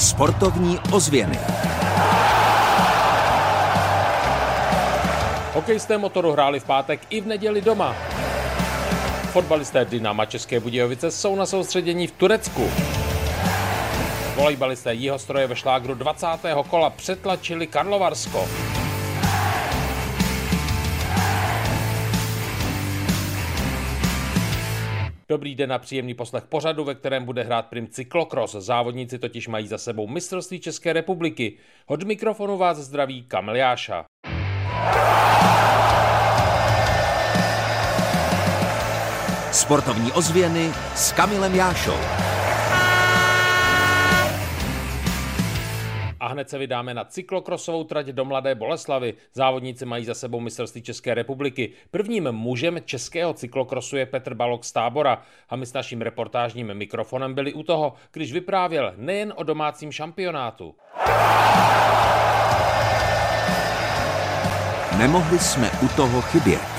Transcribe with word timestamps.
Sportovní 0.00 0.78
ozvěny. 0.92 1.38
Hokejisté 5.54 5.98
motoru 5.98 6.32
hráli 6.32 6.60
v 6.60 6.64
pátek 6.64 7.00
i 7.10 7.20
v 7.20 7.26
neděli 7.26 7.60
doma. 7.60 7.94
Fotbalisté 9.32 9.84
Dynama 9.84 10.24
České 10.26 10.60
Budějovice 10.60 11.10
jsou 11.10 11.36
na 11.36 11.46
soustředění 11.46 12.06
v 12.06 12.12
Turecku. 12.12 12.70
Volejbalisté 14.36 14.94
Jihostroje 14.94 15.46
ve 15.46 15.56
šlágru 15.56 15.94
20. 15.94 16.26
kola 16.70 16.90
přetlačili 16.90 17.66
Karlovarsko. 17.66 18.48
Dobrý 25.30 25.54
den 25.54 25.72
a 25.72 25.78
příjemný 25.78 26.14
poslech 26.14 26.44
pořadu, 26.44 26.84
ve 26.84 26.94
kterém 26.94 27.24
bude 27.24 27.42
hrát 27.42 27.66
prim 27.66 27.88
cyklokros. 27.88 28.52
Závodníci 28.52 29.18
totiž 29.18 29.48
mají 29.48 29.66
za 29.66 29.78
sebou 29.78 30.06
mistrovství 30.06 30.60
České 30.60 30.92
republiky. 30.92 31.56
Od 31.86 32.02
mikrofonu 32.02 32.58
vás 32.58 32.78
zdraví 32.78 33.22
Kamil 33.22 33.56
Jáša. 33.56 34.04
Sportovní 39.52 40.12
ozvěny 40.12 40.72
s 40.94 41.12
Kamilem 41.12 41.54
Jášou. 41.54 42.29
Hned 46.30 46.50
se 46.50 46.58
vydáme 46.58 46.94
na 46.94 47.04
cyklokrosovou 47.04 47.84
trať 47.84 48.06
do 48.06 48.24
Mladé 48.24 48.54
Boleslavy. 48.54 49.14
Závodníci 49.34 49.86
mají 49.86 50.04
za 50.04 50.14
sebou 50.14 50.40
mistrovství 50.40 50.82
České 50.82 51.14
republiky. 51.14 51.72
Prvním 51.90 52.32
mužem 52.32 52.78
českého 52.84 53.32
cyklokrosu 53.34 53.96
je 53.96 54.06
Petr 54.06 54.34
Balok 54.34 54.64
z 54.64 54.72
tábora 54.72 55.22
a 55.48 55.56
my 55.56 55.66
s 55.66 55.72
naším 55.72 56.02
reportážním 56.02 56.74
mikrofonem 56.74 57.34
byli 57.34 57.52
u 57.52 57.62
toho, 57.62 57.94
když 58.12 58.32
vyprávěl 58.32 58.94
nejen 58.96 59.32
o 59.36 59.42
domácím 59.42 59.92
šampionátu. 59.92 60.74
Nemohli 64.98 65.38
jsme 65.38 65.70
u 65.82 65.88
toho 65.88 66.22
chybět. 66.22 66.69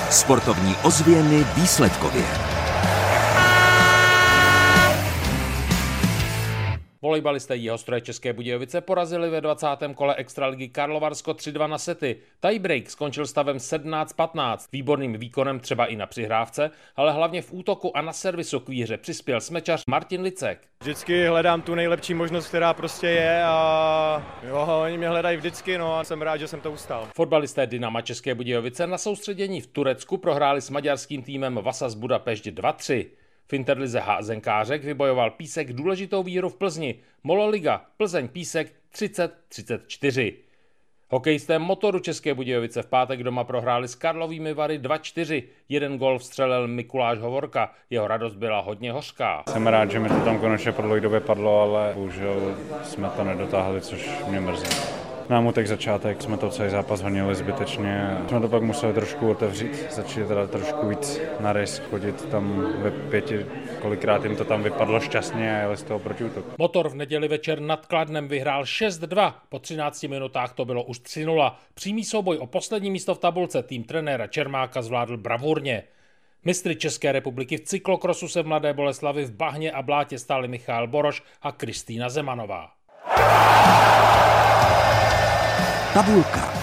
Sportovní 0.10 0.76
ozvěny 0.84 1.44
výsledkově. 1.56 2.49
Volejbalisté 7.10 7.56
Jihostroje 7.56 8.02
České 8.02 8.34
Budějovice 8.34 8.82
porazili 8.82 9.30
ve 9.30 9.42
20. 9.42 9.68
kole 9.96 10.16
Extraligy 10.16 10.68
Karlovarsko 10.68 11.32
3-2 11.32 11.68
na 11.68 11.78
sety. 11.78 12.18
Tiebreak 12.40 12.90
skončil 12.90 13.28
stavem 13.28 13.58
17-15, 13.58 14.58
výborným 14.72 15.14
výkonem 15.14 15.60
třeba 15.60 15.86
i 15.86 15.96
na 15.96 16.06
přihrávce, 16.06 16.72
ale 16.96 17.12
hlavně 17.12 17.42
v 17.42 17.54
útoku 17.54 17.98
a 17.98 18.02
na 18.02 18.14
servisu 18.14 18.60
k 18.60 18.70
výhře 18.70 18.98
přispěl 18.98 19.42
smečař 19.42 19.84
Martin 19.88 20.22
Licek. 20.22 20.68
Vždycky 20.82 21.28
hledám 21.28 21.62
tu 21.62 21.76
nejlepší 21.76 22.14
možnost, 22.14 22.48
která 22.48 22.74
prostě 22.74 23.08
je 23.08 23.44
a 23.44 24.40
jo, 24.48 24.68
oni 24.84 24.98
mě 24.98 25.10
hledají 25.10 25.38
vždycky, 25.38 25.78
no 25.78 25.98
a 25.98 26.04
jsem 26.04 26.22
rád, 26.22 26.38
že 26.38 26.48
jsem 26.48 26.62
to 26.62 26.72
ustal. 26.72 27.08
Fotbalisté 27.16 27.68
Dynama 27.68 28.02
České 28.02 28.36
Budějovice 28.36 28.88
na 28.88 28.98
soustředění 28.98 29.62
v 29.62 29.68
Turecku 29.68 30.18
prohráli 30.18 30.62
s 30.62 30.70
maďarským 30.70 31.24
týmem 31.24 31.60
Vasas 31.64 31.94
Budapešť 31.94 32.48
2-3. 32.48 33.06
V 33.50 33.54
Interlize 33.54 34.00
házenkářek 34.00 34.84
vybojoval 34.84 35.32
Písek 35.32 35.74
důležitou 35.74 36.24
výhru 36.24 36.50
v 36.50 36.56
Plzni. 36.56 36.96
Mololiga 37.24 37.82
Plzeň 37.98 38.28
Písek 38.28 38.74
30-34. 38.96 40.34
Hokejisté 41.10 41.60
motoru 41.60 42.00
České 42.00 42.34
Budějovice 42.34 42.82
v 42.82 42.86
pátek 42.86 43.24
doma 43.24 43.44
prohráli 43.44 43.88
s 43.88 43.96
Karlovými 43.96 44.54
Vary 44.54 44.80
2-4. 44.80 45.44
Jeden 45.70 45.98
gol 45.98 46.20
vstřelil 46.20 46.68
Mikuláš 46.68 47.20
Hovorka. 47.20 47.72
Jeho 47.90 48.08
radost 48.08 48.36
byla 48.36 48.60
hodně 48.60 48.92
hořká. 48.92 49.44
Jsem 49.50 49.68
rád, 49.68 49.92
že 49.92 50.00
mi 50.00 50.10
to 50.10 50.20
tam 50.20 50.40
konečně 50.40 50.72
po 50.72 50.84
padlo, 51.20 51.62
ale 51.62 51.92
bohužel 51.96 52.58
jsme 52.84 53.10
to 53.10 53.24
nedotáhli, 53.24 53.82
což 53.82 54.10
mě 54.28 54.40
mrzí 54.40 54.99
nám 55.30 55.48
utek 55.48 55.68
začátek, 55.68 56.22
jsme 56.22 56.38
to 56.38 56.50
celý 56.50 56.70
zápas 56.70 57.02
honili 57.02 57.36
zbytečně. 57.36 58.18
Jsme 58.28 58.40
to 58.40 58.48
pak 58.48 58.64
museli 58.64 58.94
trošku 58.94 59.32
otevřít, 59.32 59.92
začít 59.92 60.28
teda 60.28 60.48
trošku 60.48 60.88
víc 60.88 61.22
na 61.40 61.54
risk, 61.54 61.84
chodit 61.90 62.26
tam 62.26 62.68
ve 62.78 62.92
pěti, 62.92 63.46
kolikrát 63.82 64.24
jim 64.24 64.36
to 64.36 64.46
tam 64.46 64.64
vypadlo 64.64 65.00
šťastně 65.00 65.56
a 65.56 65.60
jeli 65.62 65.78
z 65.78 65.84
toho 65.84 66.00
proti 66.00 66.24
útok. 66.24 66.46
Motor 66.58 66.90
v 66.90 66.96
neděli 66.96 67.28
večer 67.28 67.60
nad 67.60 67.86
Kladnem 67.86 68.28
vyhrál 68.28 68.64
6-2, 68.64 69.34
po 69.50 69.60
13 69.60 70.04
minutách 70.04 70.54
to 70.54 70.66
bylo 70.66 70.84
už 70.84 71.00
3-0. 71.00 71.52
Přímý 71.74 72.04
souboj 72.04 72.38
o 72.38 72.48
poslední 72.48 72.92
místo 72.92 73.16
v 73.16 73.20
tabulce 73.20 73.64
tým 73.64 73.84
trenéra 73.84 74.28
Čermáka 74.28 74.82
zvládl 74.82 75.18
bravurně. 75.18 75.84
Mistry 76.46 76.76
České 76.76 77.12
republiky 77.12 77.58
v 77.58 77.62
cyklokrosu 77.62 78.28
se 78.28 78.44
v 78.44 78.48
Mladé 78.48 78.74
Boleslavi 78.74 79.26
v 79.26 79.32
Bahně 79.32 79.72
a 79.72 79.82
Blátě 79.82 80.20
stáli 80.20 80.48
Michal 80.48 80.88
Boroš 80.88 81.24
a 81.42 81.52
Kristýna 81.52 82.10
Zemanová. 82.10 82.70
Tabulka. 86.00 86.54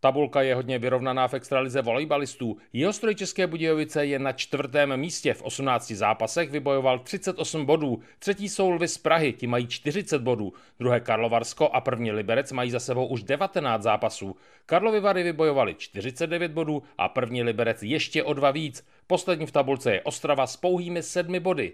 Tabulka 0.00 0.42
je 0.42 0.54
hodně 0.54 0.78
vyrovnaná 0.78 1.28
v 1.28 1.34
extralize 1.34 1.82
volejbalistů. 1.82 2.56
Jeho 2.72 2.92
České 3.14 3.46
Budějovice 3.46 4.06
je 4.06 4.18
na 4.18 4.32
čtvrtém 4.32 4.96
místě. 4.96 5.34
V 5.34 5.42
18 5.42 5.90
zápasech 5.90 6.50
vybojoval 6.50 6.98
38 6.98 7.66
bodů. 7.66 8.00
Třetí 8.18 8.48
jsou 8.48 8.70
Lvy 8.70 8.88
z 8.88 8.98
Prahy, 8.98 9.32
ti 9.32 9.46
mají 9.46 9.66
40 9.66 10.22
bodů. 10.22 10.52
Druhé 10.78 11.00
Karlovarsko 11.00 11.68
a 11.68 11.80
první 11.80 12.12
Liberec 12.12 12.52
mají 12.52 12.70
za 12.70 12.80
sebou 12.80 13.06
už 13.06 13.22
19 13.22 13.82
zápasů. 13.82 14.36
Karlovy 14.66 15.00
Vary 15.00 15.22
vybojovali 15.22 15.74
49 15.74 16.52
bodů 16.52 16.82
a 16.98 17.08
první 17.08 17.42
Liberec 17.42 17.82
ještě 17.82 18.24
o 18.24 18.32
dva 18.32 18.50
víc. 18.50 18.86
Poslední 19.06 19.46
v 19.46 19.52
tabulce 19.52 19.92
je 19.92 20.02
Ostrava 20.02 20.46
s 20.46 20.56
pouhými 20.56 21.02
sedmi 21.02 21.40
body. 21.40 21.72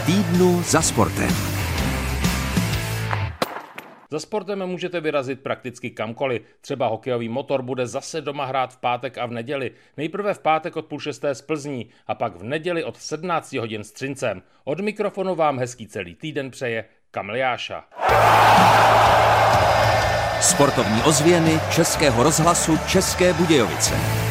V 0.00 0.06
týdnu 0.06 0.62
za 0.62 0.82
sportem. 0.82 1.28
Za 4.10 4.20
sportem 4.20 4.66
můžete 4.66 5.00
vyrazit 5.00 5.40
prakticky 5.40 5.90
kamkoliv. 5.90 6.42
Třeba 6.60 6.86
hokejový 6.86 7.28
motor 7.28 7.62
bude 7.62 7.86
zase 7.86 8.20
doma 8.20 8.44
hrát 8.44 8.72
v 8.72 8.76
pátek 8.76 9.18
a 9.18 9.26
v 9.26 9.30
neděli. 9.30 9.70
Nejprve 9.96 10.34
v 10.34 10.38
pátek 10.38 10.76
od 10.76 10.86
půl 10.86 11.00
šesté 11.00 11.34
z 11.34 11.42
Plzní 11.42 11.88
a 12.06 12.14
pak 12.14 12.36
v 12.36 12.42
neděli 12.42 12.84
od 12.84 12.96
17 12.96 13.52
hodin 13.52 13.84
s 13.84 13.92
Třincem. 13.92 14.42
Od 14.64 14.80
mikrofonu 14.80 15.34
vám 15.34 15.58
hezký 15.58 15.86
celý 15.86 16.14
týden 16.14 16.50
přeje 16.50 16.84
Kamiliáša. 17.10 17.84
Sportovní 20.40 21.02
ozvěny 21.02 21.60
Českého 21.70 22.22
rozhlasu 22.22 22.78
České 22.86 23.32
Budějovice. 23.32 24.29